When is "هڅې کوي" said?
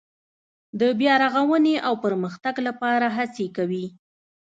3.17-3.85